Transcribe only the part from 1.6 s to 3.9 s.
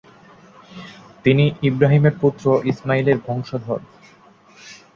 ইব্রাহিমের পুত্র ইসমাইলের বংশধর।